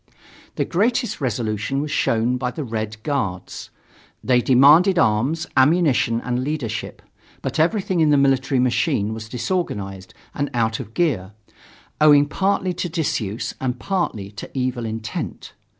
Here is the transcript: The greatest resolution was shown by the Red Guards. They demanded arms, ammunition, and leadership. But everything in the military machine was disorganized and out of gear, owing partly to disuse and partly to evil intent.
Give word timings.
The 0.55 0.65
greatest 0.65 1.21
resolution 1.21 1.79
was 1.79 1.91
shown 1.91 2.37
by 2.37 2.49
the 2.49 2.63
Red 2.63 3.03
Guards. 3.03 3.69
They 4.23 4.41
demanded 4.41 4.97
arms, 4.97 5.45
ammunition, 5.55 6.19
and 6.21 6.43
leadership. 6.43 7.03
But 7.43 7.59
everything 7.59 7.99
in 7.99 8.09
the 8.09 8.17
military 8.17 8.59
machine 8.59 9.13
was 9.13 9.29
disorganized 9.29 10.15
and 10.33 10.49
out 10.55 10.79
of 10.79 10.95
gear, 10.95 11.33
owing 12.01 12.25
partly 12.25 12.73
to 12.73 12.89
disuse 12.89 13.53
and 13.61 13.77
partly 13.79 14.31
to 14.31 14.49
evil 14.57 14.87
intent. 14.87 15.53